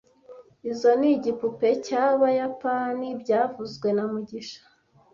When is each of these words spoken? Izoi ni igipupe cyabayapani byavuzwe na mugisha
Izoi 0.69 0.95
ni 0.99 1.09
igipupe 1.15 1.67
cyabayapani 1.85 3.07
byavuzwe 3.21 3.87
na 3.95 4.03
mugisha 4.11 4.61